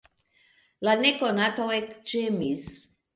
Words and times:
La 0.87 0.95
nekonato 1.01 1.67
ekĝemis. 1.75 2.65